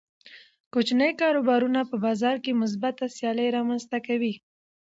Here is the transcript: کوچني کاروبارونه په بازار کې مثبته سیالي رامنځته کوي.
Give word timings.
کوچني 0.73 1.09
کاروبارونه 1.21 1.81
په 1.89 1.95
بازار 2.05 2.35
کې 2.43 2.59
مثبته 2.61 3.05
سیالي 3.17 3.47
رامنځته 3.57 3.97
کوي. 4.07 4.33